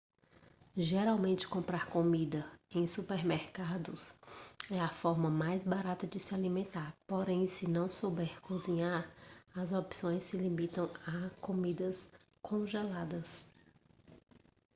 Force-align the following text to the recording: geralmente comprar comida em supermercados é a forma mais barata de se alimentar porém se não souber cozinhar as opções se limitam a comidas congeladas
geralmente 0.75 1.47
comprar 1.47 1.85
comida 1.87 2.43
em 2.73 2.87
supermercados 2.87 4.15
é 4.71 4.79
a 4.79 4.89
forma 4.89 5.29
mais 5.29 5.63
barata 5.63 6.07
de 6.07 6.19
se 6.19 6.33
alimentar 6.33 6.97
porém 7.05 7.45
se 7.47 7.67
não 7.69 7.87
souber 7.91 8.41
cozinhar 8.41 9.07
as 9.53 9.71
opções 9.71 10.23
se 10.23 10.37
limitam 10.37 10.89
a 11.05 11.29
comidas 11.39 12.07
congeladas 12.41 13.47